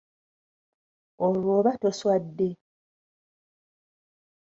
[1.25, 2.49] Olwo oba toswadde?